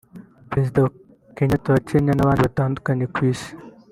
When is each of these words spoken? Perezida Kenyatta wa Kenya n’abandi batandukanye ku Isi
Perezida 0.49 0.79
Kenyatta 1.35 1.67
wa 1.73 1.81
Kenya 1.87 2.13
n’abandi 2.15 2.41
batandukanye 2.47 3.05
ku 3.13 3.19
Isi 3.31 3.51